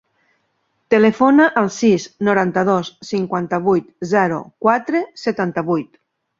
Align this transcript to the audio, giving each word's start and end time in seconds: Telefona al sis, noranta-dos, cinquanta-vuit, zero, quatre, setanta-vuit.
Telefona 0.93 1.45
al 1.61 1.69
sis, 1.75 2.07
noranta-dos, 2.29 2.91
cinquanta-vuit, 3.11 3.95
zero, 4.17 4.43
quatre, 4.69 5.07
setanta-vuit. 5.29 6.05